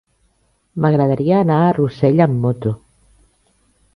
M'agradaria 0.85 1.35
anar 1.41 1.59
a 1.65 1.75
Rossell 1.79 2.25
amb 2.27 2.41
moto. 2.47 2.75